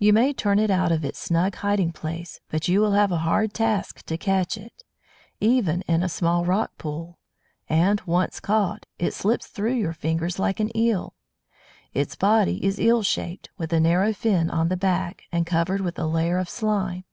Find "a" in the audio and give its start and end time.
3.12-3.18, 6.02-6.08, 13.72-13.78, 15.96-16.06